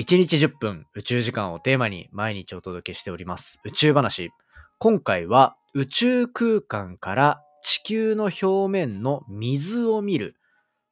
[0.00, 4.30] 1日10分宇宙時間をテーマに毎日お届けしております宇宙話。
[4.78, 10.36] 今回は宇宙空間から地球の表面の水を見る。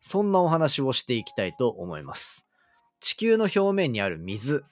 [0.01, 2.45] そんなお話をしていきたいと思います。
[3.01, 4.63] 地球の表面にある水、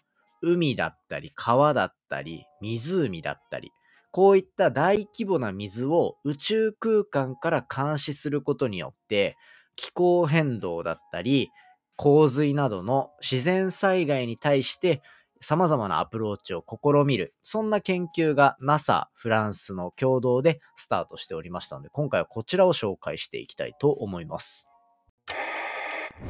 [0.43, 3.71] 海だったり川だったり湖だったり、
[4.11, 9.39] こういった大規模な水を宇宙空間から監視することによって
[9.77, 11.51] 気候変動だったり
[11.97, 15.03] 洪水などの自然災害に対して
[15.41, 17.35] 様々なアプローチを試みる。
[17.43, 24.69] そんな研究が NASA、フランスの共同でスタートしておりましたので、今回はこちらを紹介していきたいと思います。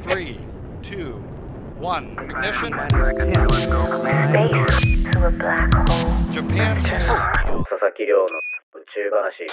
[0.03, 0.37] Three,
[0.81, 1.15] two,
[1.79, 2.15] one.
[2.17, 2.73] Ignition.
[2.73, 2.91] Space
[5.11, 5.85] to a black hole.
[6.29, 6.77] Japan.
[6.77, 8.29] 佐々木亮の宇
[8.93, 9.47] 宙話。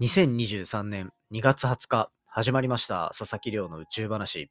[0.00, 4.50] 2023年2月20日、始まりました佐々木亮の宇宙話。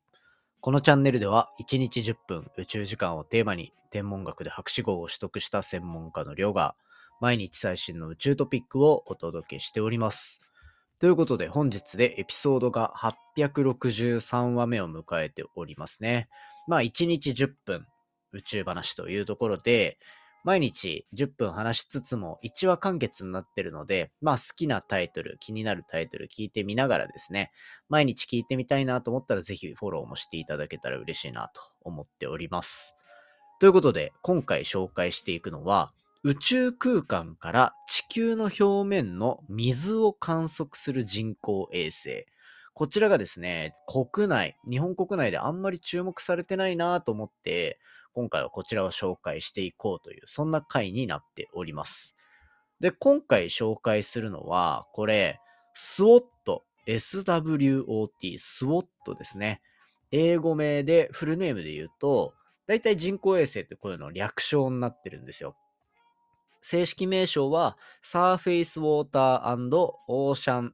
[0.61, 6.75] このチャンネルでは1日10分宇宙時間をテーマに天文学で博士号を取得した専門家の亮が
[7.21, 10.41] 毎日最新の宇宙トピックをお届けしております。
[10.99, 12.93] ということで本日でエピソードが
[13.37, 16.29] 863話目を迎えておりますね。
[16.67, 17.85] まあ1日10分
[18.33, 19.99] 宇宙話というところで
[20.47, 27.51] 毎日10分話しつつも1話完結になってるので、まあ好きなタイトル、気になるタイトル聞いてみながらですね、
[27.89, 32.95] 毎日聞いてみたいなと思ったらぜひフォローもしていただけたら嬉しいなと思っております。
[33.59, 35.91] ということで、今回紹介していくのは、
[36.23, 42.25] 宇宙空間から地球の表面の水を観測する人工衛星。
[42.73, 47.81] こちらがですね、国内、日本国内であんまり注目されてないなと思って、
[48.17, 52.15] 今回はこちらを紹介していこうという、そんな回になっております。
[52.79, 55.39] で、今回紹介するのは、これ、
[55.75, 56.23] SWOT、
[56.87, 59.61] SWOT、SWOT ですね。
[60.09, 62.33] 英語名で、フルネームで言うと、
[62.65, 65.55] だいたい人工衛星ってこういうの略称になってるんですよ。
[66.63, 69.77] 正式名称は、Surface Water and
[70.09, 70.71] Ocean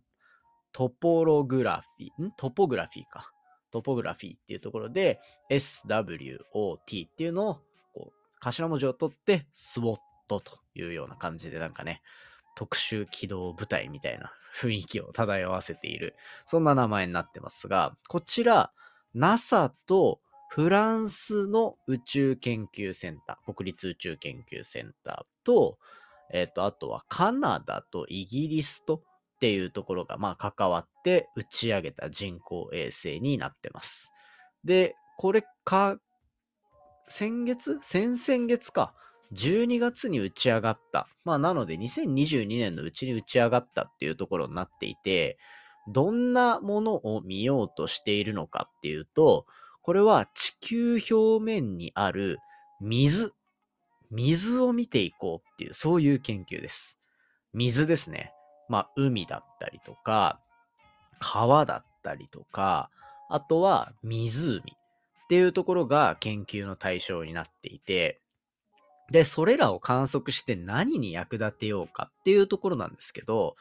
[0.73, 1.81] Topography、
[2.21, 2.31] ん？
[2.37, 3.32] トポグラフィーか。
[3.73, 5.19] トポグラフィーっていうところで、
[5.50, 7.53] SWOT っていうのを、
[7.95, 9.97] こう、頭文字を取って、SWOT
[10.28, 10.44] と
[10.75, 12.03] いうような感じで、なんかね、
[12.56, 18.72] 特殊機動部隊みたいな雰囲気を漂わせている、そんな名前になってますが、こちら、
[19.16, 20.19] NASA と
[20.50, 25.79] フランスの宇宙研究センター、国立宇宙研究センターと、
[26.31, 29.01] えっ、と、あとはカナダとイギリスと
[29.43, 34.13] っていうところが、まあ、関わって打ち上げた人工衛星になってます。
[34.63, 35.97] で、これか、
[37.09, 37.77] 先月？
[37.81, 38.93] 先々月か。
[39.33, 41.09] 12月に打ち上がった。
[41.25, 45.37] まあ、なので2022年のうちに打ち上がったっていうところになっていて、
[45.89, 49.45] どんなものを見ようとしているのかっていうと、
[49.81, 52.37] これは地球表面にある
[52.79, 53.33] 水。
[54.09, 56.97] 水を見ていこうっていう、そういう研究です。
[57.53, 58.31] 水ですね。
[58.73, 60.39] まあ、海だったりとか、
[61.19, 62.89] 川だったりとか、
[63.29, 68.19] あとは湖っていうところが研究の対象になっていて、
[69.12, 73.57] で、それらを観測して何に役立てようかっていうところなんですけど、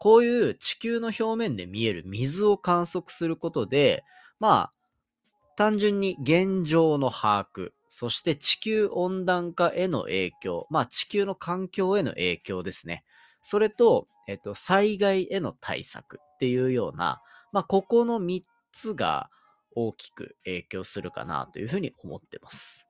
[0.00, 4.02] こういう地球の表面で見える水を観測することで、
[4.40, 13.04] まあ、単純に現状の把握、そして地球温暖化への影響、まあ地球の環境への影響ですね。
[13.42, 17.20] それと、えっと、災害への対策っていうような、
[17.52, 18.42] まあここの3
[18.72, 19.30] つが
[19.74, 22.86] 大きく影響するかなというふうに思ってます。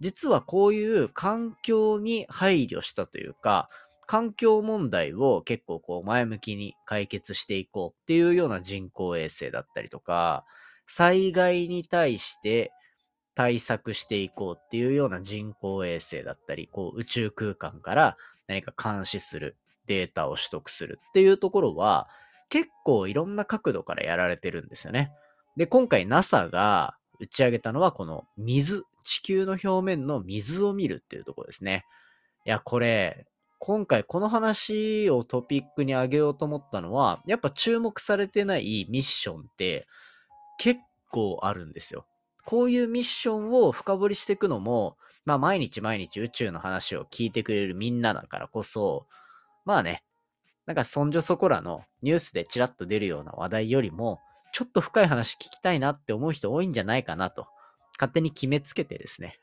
[0.00, 3.68] 実はこういう環境に配慮したというか、
[4.06, 10.44] 環境問題を結構こう前向きに解決していこうっていうような人工衛星だったりとか、
[10.86, 12.70] 災害に対して
[13.34, 18.16] 対策していこうっていうような人工衛星だったり、こう宇宙空間から
[18.46, 22.08] 何か監視する、データを取得するっていうところは、
[22.48, 25.12] 結構いろんな角度からやられてるんですよね。
[25.56, 31.84] で、今回 NASA が打ち上げたのはこの水、地球の表面の水を見るっていうところですね。
[32.44, 33.26] いや、これ、
[33.58, 39.86] 今回この話をトピックに挙げようと思ったのは、やっぱ注目されてないミッションって
[40.58, 40.80] 結
[41.10, 42.06] 構あるんですよ。
[42.44, 49.06] こういうミッションを深掘りしていくのも、まあ毎日毎日宇宙の話を聞いてくれるみんなだからこそ、
[49.66, 50.02] まあね、
[50.64, 54.20] なんかそんじょそこらのニュースでチラッと出るような話題よりも、
[54.52, 57.46] ちょっと深い話聞きたいなって思う人多いんじゃないかなと、
[57.98, 59.38] 勝手に決めつけてですね、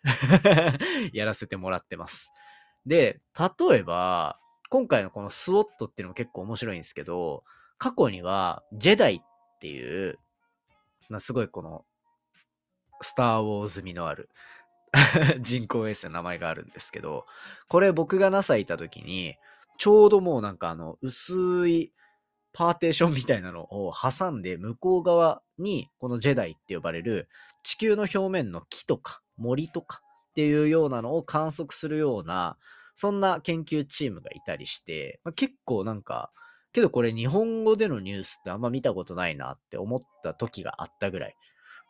[1.14, 2.31] やらせてもらってます。
[2.86, 3.22] で、
[3.70, 4.40] 例えば、
[4.70, 7.44] 今回のこのスウォットっていうのも結構面白いんですけど、
[7.78, 10.18] 過去にはジェダイっていう、
[11.10, 11.86] まあすごいこの、
[13.02, 14.30] スター・ウォーズ味のある
[15.42, 17.26] 人工衛星の名前があるんですけど、
[17.68, 19.36] これ僕が NASA いた時に、
[19.78, 21.94] ちょうどもうなんかあの、薄い
[22.54, 27.28] パーテーションみたいなのを挟んで、向こう側に、このジェダイって呼ばれる、
[27.64, 32.58] 地球の表面の木とか森とかっていうようなのを観測するような、
[32.96, 36.31] そんな研究チームがいたりして、まあ、結構なんか、
[36.74, 41.36] けどこれ日本語でのニュースってあんま見たことないなって思った時があったぐらい。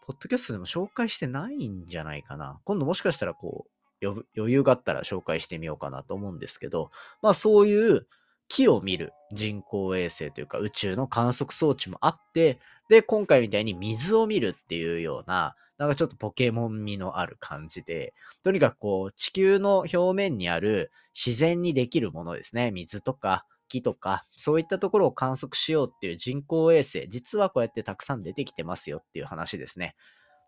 [0.05, 2.59] ポッドキャストでも紹介してないんじゃないかな。
[2.65, 3.71] 今度もしかしたらこう、
[4.05, 6.91] 余裕があったら紹介してみようかなと思うんですけど、
[7.21, 8.07] まあそういう
[8.47, 12.59] 木を見る人工衛星というか宇宙の観測装置もあって、
[12.89, 18.13] で、今回みたいに水を見るっていうような、なんかちょっとポケモン味のある感じで、
[18.43, 22.71] とにかくこう、地球の表面にある自然にできるものですね。
[22.71, 29.95] 水とか木とか、そういったところを観測しようっていう人工衛星、実はこうやってたくさん出てきてますよっていう話ですね。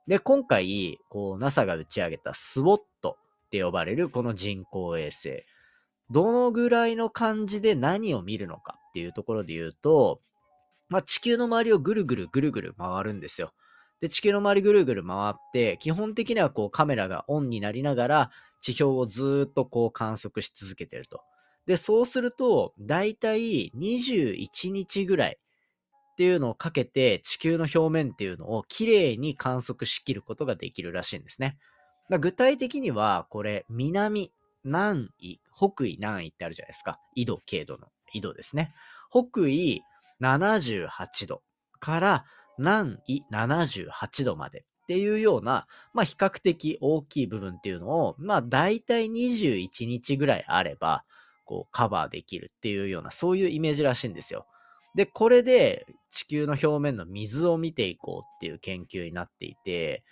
[0.08, 5.46] で、今回、こう、NASA が打ち上げたスウォットって呼ばれるこの人工衛星。
[6.10, 10.22] どのぐらいの感じで何を見るのかっていうところで言うと、
[10.88, 13.54] まあ、地球の周りをぐるぐるぐるぐる回るんですよ。
[14.02, 18.32] で、地球の周りぐるぐる回って、基本的にはこうカメラがオンになりながら、
[18.62, 21.22] 地表をずっとこう観測し続けてると。
[21.66, 31.58] で、そうすると、だいたい21日ぐらいっていうのをかけて、地球の表面っていうのをきれいに観測しきることができるらしいんですね。
[32.10, 34.32] 具体的には、これ、南、
[34.64, 37.00] 南緯、北緯、南緯ってあるじゃないですか。
[37.16, 38.74] 緯度、経度の緯度ですね。
[39.10, 39.82] 北緯
[40.22, 41.42] 78度
[41.80, 42.26] から
[42.58, 51.04] 南緯78度までっていうような、まあ比較的大きい部分っていうのを、まあ大体21日ぐらいあれば、
[51.44, 54.46] こうカバーできるっていうような、そういうイメージらしいんですよ。
[54.96, 60.04] で、これで地球の表面の水を見ていこうっていう研究になっていて、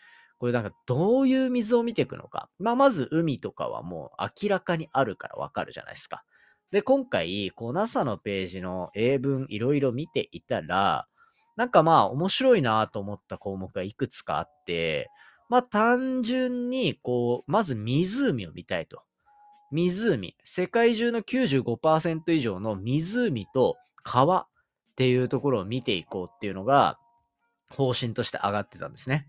[0.43, 2.49] これなんかどういう水を見ていくのか。
[2.59, 6.25] まあまず海とかはもう明らかにあるからわかるじゃないですか。
[6.69, 11.07] で、今回、こう NASA のページの英文いろいろ見ていたら、
[11.55, 15.09] なんかまあ面白いなと思った項目がいくつかあって、
[15.47, 19.01] まあ単純にこう、まず湖を見たいと。
[19.71, 20.35] 湖。
[20.43, 24.47] 世界中の95%以上の湖と川っ
[24.97, 26.99] ていうところを見ていこうっていうのが
[27.69, 29.25] 方針として上がってたんですね。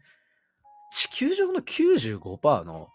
[0.95, 2.89] 地球上の95%の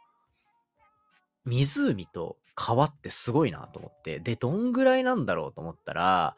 [1.44, 6.38] 湖と川ってすごいなと思って、で、どんぐらいなんだろうと思ったら、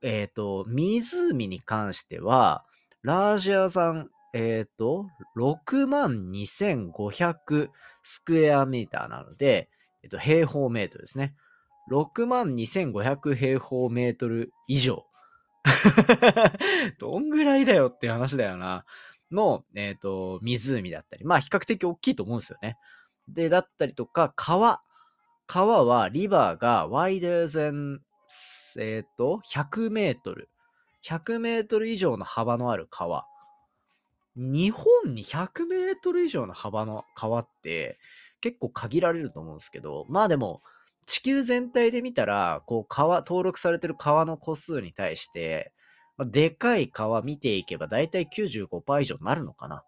[0.00, 2.64] えっ、ー、と、湖に関しては、
[3.02, 5.06] ラージアさん、えっ、ー、と、
[5.36, 7.70] 62,500
[8.04, 9.68] スクエアメーターなので、
[10.04, 11.34] えっ、ー、と、平方メートルですね。
[11.90, 15.04] 62,500平方メートル以上。
[17.00, 18.84] どんぐらいだよって話だよな。
[19.32, 21.24] の、えっ、と、湖だったり。
[21.24, 22.76] まあ、比較的大きいと思うんですよね。
[23.28, 24.80] で、だったりとか、川。
[25.46, 27.98] 川は、リバーが wider than
[28.78, 30.48] えっ、ー、と、100メートル。
[31.04, 33.24] 100メートル以上の幅のある川。
[34.36, 37.98] 日本に100メートル以上の幅の川って
[38.40, 40.62] 結構限られると思うんですけど、まあでも、
[41.06, 45.72] 地球全体で見たら、こう川、登録されてる川の個数に対して、
[46.20, 49.84] まあ、でかい川見ていけば大体95%以上になるのかなっ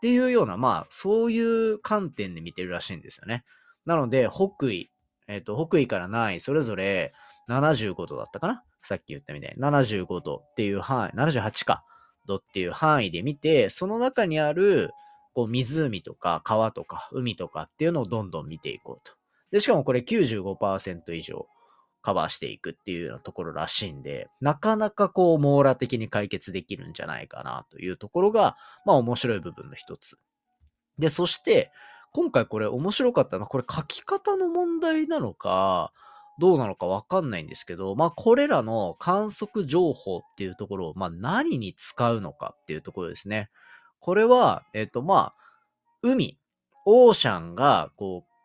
[0.00, 3.44] ていうような、まあ、そういう観点で見てるらしいんですよね。
[3.84, 4.90] なので、北緯、
[5.28, 7.12] えっ、ー、と、北緯から南緯、それぞれ、
[7.50, 8.64] 75度だったかな？
[8.82, 9.62] さっき言ったみたいに。
[9.62, 11.84] 75度っていう範囲、78か。
[12.26, 14.92] 度っていう範囲で見て、その中にある、
[15.34, 19.12] こう、湖とか川とか海とかっていうのをどんどん見ていこうと。
[19.50, 21.46] で、しかもこれ95%以上
[22.06, 30.16] カバーしていくっていうようなところらしいんで、なかなかこう、網羅的に解決できるんじゃないかなというところが、まあ面白い部分の一つ。
[30.98, 31.72] で、そして、
[32.12, 35.92] 今回これ面白かったのは、これ書き方の問題なのか、
[36.38, 43.50] どうなのかわかんないんですけど、まあ、これらの観測情報っていうところを、まあ、何に使うのかっていうところですね。
[43.98, 45.38] これは、えっ、と、まあ、
[46.02, 46.38] 海、
[46.84, 48.35] オーシャンが、こう、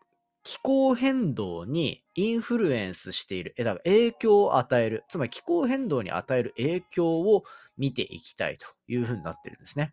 [0.44, 7.44] 気候変動にインフルエンスしている、だから影響を与える、つまり気候変動に与える影響を
[7.76, 9.92] 見ていきたいというふうになってるんですね。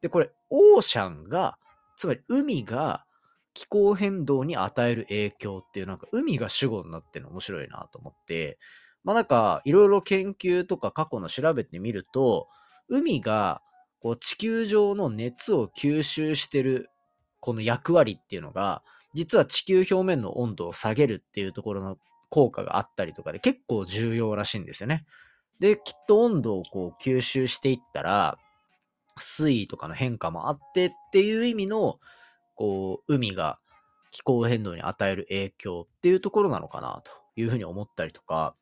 [0.00, 1.58] で、これ、オーシャンが、
[1.96, 3.04] つまり海が
[3.52, 8.58] 気候変動に与える影響っていう、なんか海が主語になってるの面白いなと思って、
[9.04, 12.48] まあなんかいろいろ研究とか過去の調べてみると、
[12.88, 13.60] 海が
[14.00, 16.90] こう地球上の熱を吸収してる
[17.40, 18.82] この役割っていうのが、
[19.14, 21.98] 実は地球表面の温度を下げるっていうところの
[22.28, 25.04] 効果があったりとかで結構重要らしいんですよね。
[25.58, 28.38] で、きっと温度をこう吸収していったら、
[29.18, 31.98] 水位とかの変化もあってっていう意味の、
[32.54, 33.58] こう、海が
[34.10, 38.54] 気候変動に与える影響っていうところなのかなというふうに思ったりとか、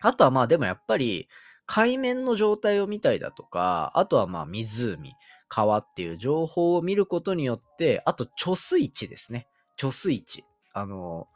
[0.00, 1.28] あとはまあでもやっぱり
[1.66, 5.14] 海面の状態を見たりだとか、あとはまあ湖、
[5.48, 9.46] 川っていう情報を見ることによって、あと貯水池ですね。
[9.82, 10.44] 貯水池。
[10.72, 11.26] あの、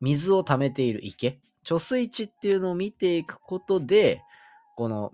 [0.00, 1.38] 水を溜めている池。
[1.64, 4.20] 貯水池っていうのを見ていくことで、
[4.76, 5.12] この、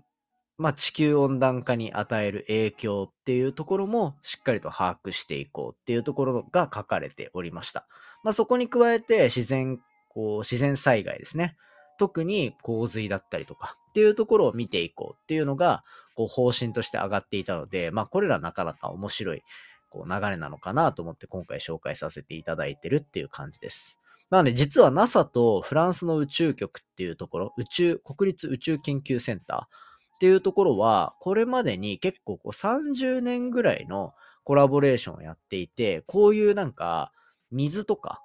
[0.57, 7.87] まあ、地球温暖化に与える影響っていうところもしっかりと把握していこうっていうところが書かれておりました。
[8.23, 9.79] まあ、そこに加えて自然、
[10.09, 11.55] こう、自然災害ですね。
[11.99, 15.83] 特に洪水だったりとかっていうところを見ていこうっていうのが、
[16.15, 19.43] こう方針として上がっていたので、まあこれらなかなか面白い
[19.89, 23.99] こう流れなのかなと思って今回紹介させていただいてるっていう感じです。
[24.29, 29.75] なので実は NASA とフランスの宇宙局っていうところ、宇宙、国立宇宙研究センター
[30.17, 37.11] っていうところは、これまでに結構こう30年ぐらいのコラボレーションをやっていて、こういうなんか
[37.51, 38.21] 水とか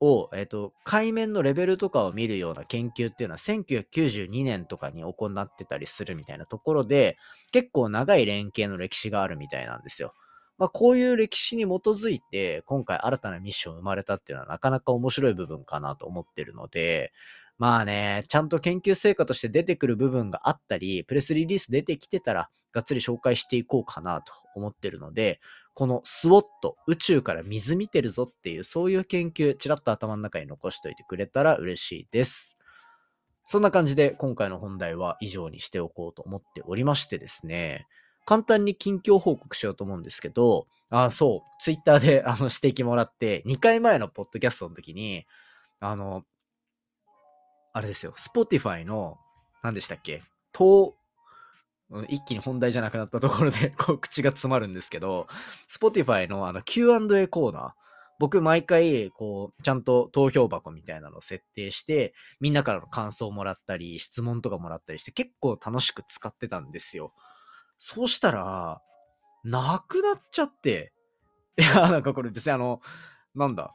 [0.00, 7.16] を、えっ、と、海面のレベルとかを見るような研究っていうのは1992年とかに行ってたりするみたいなところで、
[7.52, 10.14] 結構長い連携の歴史があるみたいなんですよ。
[10.60, 17.14] まあ、こういう歴史に基づいて、今回新たなミッション生まれたっていうのはなかなか面白い部分かなと思ってるので、
[17.56, 25.40] まあね、ちゃんと研究成果として出てくる部分があったり、プレスリリース出てきてたら、がっつり紹介していこうかなと思ってるので、
[25.72, 32.58] このスウォット、宇宙から水見てるぞっていう、そういう研究、ちらっと頭の中に残しといてくれたら嬉しいです。
[33.46, 37.86] そんな感じで今回の本題は以上にしておこうと思っておりましてですね、
[38.26, 45.26] 簡単に近況報告しようと思うんですけど、あ、そう、ツイッターであの指摘もらって、2回前のポッドキャストの時に、
[45.80, 46.24] あの、
[47.72, 49.18] あれですよ、Spotify の、
[49.62, 50.22] 何でしたっけ、
[50.56, 50.94] 東
[52.08, 55.26] 一気に本題じゃなくなったところで こう口が詰まるんですけど、
[55.68, 57.72] Spotify のあの Q&A コーナー、
[58.18, 67.14] 僕毎回、こう、ちゃんと投票箱みたいなのを設定して、みんなからの感想をもらったり、質問とかもらったりして、結構楽しく使ってたんですよ。
[67.80, 68.80] そうしたら、
[69.42, 70.92] なくなっちゃって、
[71.58, 72.80] いや、なんかこれ別にあの、
[73.34, 73.74] なんだ、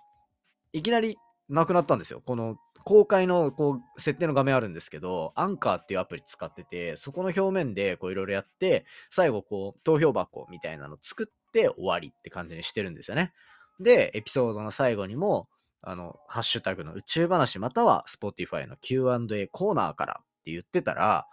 [0.72, 1.18] いきなり
[1.50, 2.22] なくなったんですよ。
[2.24, 13.34] この公開のこう設定の画面あるんですけど、アンカーっていうアプリ使ってて、そこの表面でこういろいろやって、最後こう投票箱みたいなの作って終わりって感じにしてるんですよね。
[13.80, 15.46] で、エピソードの最後にも、
[15.82, 21.26] あの、ハッシュタグの宇宙話または Spotify の Q&A コーナーからって言ってたら、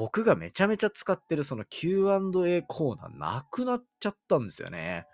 [0.00, 5.04] 僕がめちゃめちゃ使ってるその Q&A コーナーなくなっちゃったんですよね。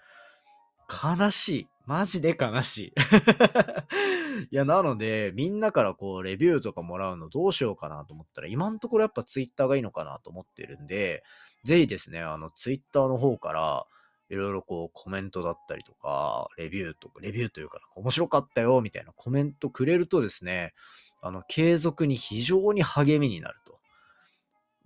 [0.88, 1.68] 悲しい。
[1.86, 2.92] マジで悲しい。
[4.52, 11.24] いや、なので、みんなからこう、レビューとかもらうのどうしようかなと思ったら、今のところやっぱツイッターがいいのかなと思ってるんで、
[11.64, 13.86] ぜひですね、あの、ツイッターの方から、
[14.28, 20.74] いろいろこう、コメントだったりとか、レビューとか、レビューというか、面白かったよ、みたいなコメントくれるとですね、
[21.22, 23.75] あの、継続に非常に励みになると。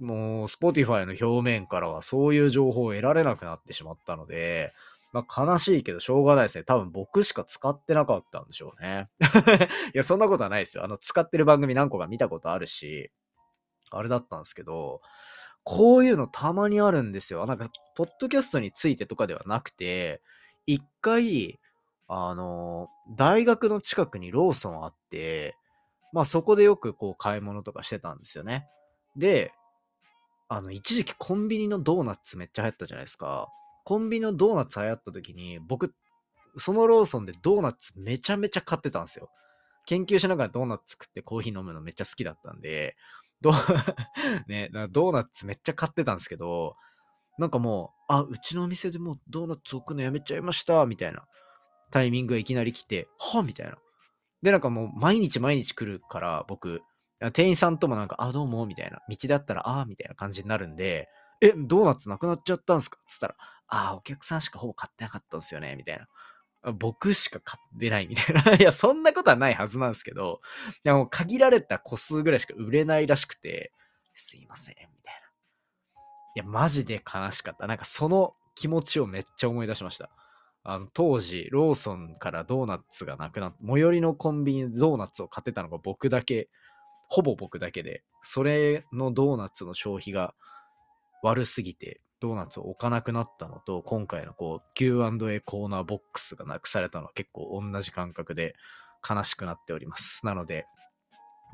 [0.00, 4.72] もう、Spotify の表面からはそういう情報を得られなくなってしまったので、
[5.12, 6.64] まあ、悲しいけどしょうがないですね。
[6.64, 9.10] 多分僕しか使ってなかったんでしょうね。
[9.94, 10.84] いや、そんなことはないですよ。
[10.84, 13.10] あの、使ってる番組何個か見たことあるし、
[13.90, 15.00] あれだったんですけど、
[15.64, 17.44] こういうのたまにあるんですよ。
[17.46, 20.22] なんか、ポッドキャストについてとかではなくて、
[20.66, 21.58] 一回、
[22.06, 25.56] あの、大学の近くにローソンあって、
[26.12, 28.66] まあそこでよくこう買い物とかしてたんですよね。
[29.16, 29.52] で、
[30.50, 33.48] あの、一時期コンビニのドーナツめっちゃ流行ったじゃないですか。
[33.84, 35.94] コンビニのドーナツ流行った時に、僕、
[36.56, 39.30] そのローソンでドーナツめちゃめちゃ買ってたんですよ。
[39.86, 42.96] 研究しながらドーナツ作ってコーヒー飲むのめっちゃ好きだったんで、
[43.40, 43.52] ド
[44.48, 46.74] ね、ドーナツめっちゃ買ってたんですけど、
[47.38, 51.26] なんかもう、あ、うちのお店でもうドーナツ置くのやめちゃいました、みたいな
[51.92, 53.78] タイミングがいきなり来て、はみたいな。
[54.42, 56.82] で、なんかもう毎日毎日来るから、僕、
[57.32, 59.00] 店員さんともなんか、あ、どうも、みたいな。
[59.08, 61.08] 道だったら、ああ、みたいな感じになるんで、
[61.42, 62.98] え、ドーナツなくなっちゃったんすか？
[63.06, 63.34] つったら、
[63.68, 66.72] ああ、お客さんしかほぼ買ってなかったんですよね、みたいな。
[66.72, 68.54] 僕しか買ってないみたいな。
[68.56, 70.40] いや、そんなことはないはずなんですけど、
[70.84, 73.72] でも限られた個数ぐらいしか売れないらしくて、
[74.14, 75.20] すいません、みたいな。
[76.36, 77.66] いや、マジで悲しかった。
[77.66, 80.10] なんかその気持ちをめっちゃ思い出しました。
[80.62, 86.50] あの当時、ローソンからドーナツがなくなって、最寄りのコンビニでドーナツを買ってたのが僕だけ、
[87.10, 90.32] ほぼ僕だけで、それのドーナツの消費が
[91.22, 98.54] 悪すぎて、ドーナツを置かなくなったのと、今回のこう Q&A コーナーボックスがなくされたのは結構同じ感覚で
[99.08, 100.24] 悲しくなっております。
[100.24, 100.66] なので、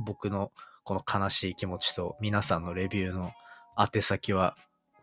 [0.05, 0.53] 僕の
[0.85, 3.33] この悲しい気持ちと皆さんのレビューの
[3.79, 4.57] 宛先は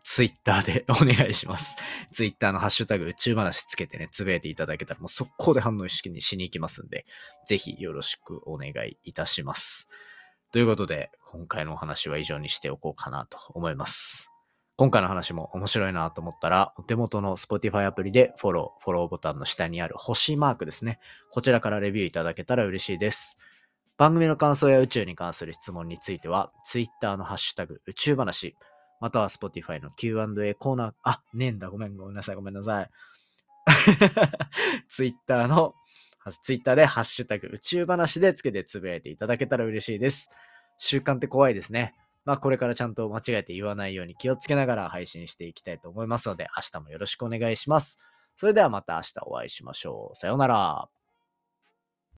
[0.04, 1.74] ツイッターで お願いします。
[2.12, 7.06] ツイッターのハッシュタグ宇宙話つけてね、つぶやいていただけたらもう速攻で反応式にしに行きますんで、
[7.48, 9.88] ぜひよろしくお願いいたします。
[10.54, 14.30] ということで、今回のお話は以上にしておこうかなと思います。
[14.76, 21.00] 今回の話も面白いなと思ったら、お手元の Spotify アプリでフォロー、フォローボタンの下にある星マークですね。
[21.32, 23.36] こちらからレビューいただけたら嬉しいです。
[23.96, 28.54] 番組の感想や宇宙に関する質問については、Twitter のハッシュタグ宇宙話、
[29.00, 32.90] または Spotify の Q&A コーナー、あ、ねえんだ、ごめん、ごめんなさい、ごめんなさい。
[34.86, 35.74] Twitter の、
[36.30, 40.28] Twitter でハッシュタグ宇宙話でつけてつぶやいていただけたら嬉しいです。
[40.78, 41.94] 習慣って怖いですね。
[42.24, 47.98] まあこれからちゃんと間違えて言わないように気をつけながら配信していきたいと思いますので、明日もよろしくお願いします。
[48.36, 50.16] それではまた明日お会いしましょう。
[50.16, 50.88] さようなら。